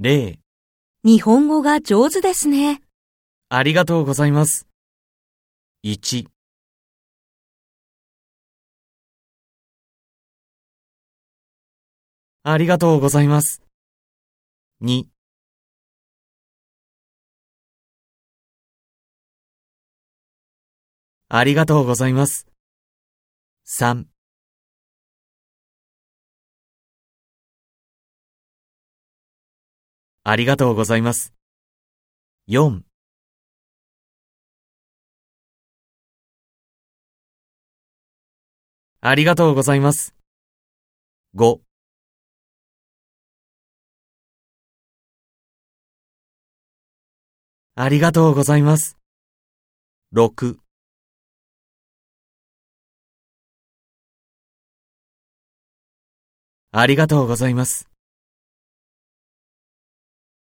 [0.00, 0.38] 0
[1.02, 2.80] 日本語が上手ですね。
[3.48, 4.68] ありがとうございます。
[5.82, 6.28] 1
[12.44, 13.60] ありがとうございます。
[14.82, 15.06] 2
[21.28, 22.46] ありがとうございます。
[23.66, 24.17] 3
[30.30, 31.32] ありがとうございます。
[32.48, 32.82] 4
[39.00, 40.14] ありがとうございます。
[41.34, 41.60] 5
[47.74, 48.98] ありがとうございます。
[50.12, 50.58] 6
[56.70, 57.87] ありがとうございます。